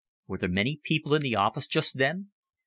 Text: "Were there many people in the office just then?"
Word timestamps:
"Were 0.25 0.39
there 0.39 0.49
many 0.49 0.79
people 0.83 1.13
in 1.13 1.21
the 1.21 1.35
office 1.35 1.67
just 1.67 1.99
then?" 1.99 2.31